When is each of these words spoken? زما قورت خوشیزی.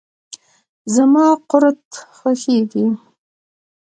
زما 0.95 1.25
قورت 1.49 1.83
خوشیزی. 2.17 2.85